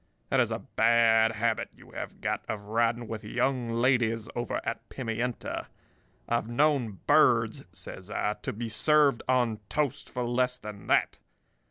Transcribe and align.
That 0.29 0.39
is 0.39 0.49
a 0.49 0.57
bad 0.57 1.33
habit 1.33 1.69
you 1.75 1.91
have 1.91 2.21
got 2.21 2.43
of 2.49 2.61
riding 2.63 3.07
with 3.07 3.23
young 3.23 3.69
ladies 3.69 4.27
over 4.35 4.59
at 4.63 4.89
Pimienta. 4.89 5.67
I've 6.27 6.49
known 6.49 7.01
birds,' 7.05 7.65
says 7.71 8.09
I, 8.09 8.33
'to 8.41 8.51
be 8.51 8.67
served 8.67 9.21
on 9.29 9.59
toast 9.69 10.09
for 10.09 10.23
less 10.23 10.57
than 10.57 10.87
that. 10.87 11.19